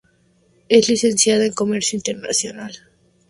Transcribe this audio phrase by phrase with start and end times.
[0.67, 2.73] Es licenciada en comercio internacional.